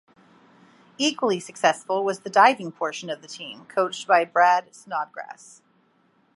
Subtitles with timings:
[0.97, 5.61] Equally successful was the diving portion of the team coached by Brad Snodgrass.